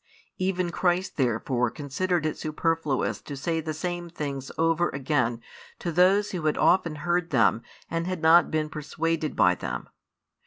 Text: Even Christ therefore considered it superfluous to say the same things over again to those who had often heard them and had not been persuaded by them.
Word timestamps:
Even 0.39 0.71
Christ 0.71 1.15
therefore 1.17 1.69
considered 1.69 2.25
it 2.25 2.35
superfluous 2.35 3.21
to 3.21 3.37
say 3.37 3.61
the 3.61 3.71
same 3.71 4.09
things 4.09 4.49
over 4.57 4.89
again 4.89 5.41
to 5.77 5.91
those 5.91 6.31
who 6.31 6.41
had 6.47 6.57
often 6.57 6.95
heard 7.05 7.29
them 7.29 7.61
and 7.87 8.07
had 8.07 8.19
not 8.23 8.49
been 8.49 8.67
persuaded 8.67 9.35
by 9.35 9.53
them. 9.53 9.87